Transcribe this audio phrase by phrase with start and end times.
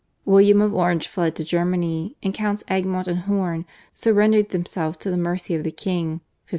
[0.25, 5.15] William of Orange fled to Germany, and Counts Egmont and Horn surrendered themselves to the
[5.17, 6.47] mercy of the king (1567).